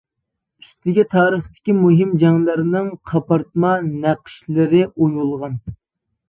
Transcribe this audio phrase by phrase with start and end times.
[0.61, 3.75] ئۈستىگە تارىختىكى مۇھىم جەڭلەرنىڭ قاپارتما
[4.07, 5.63] نەقىشلىرى ئويۇلغان.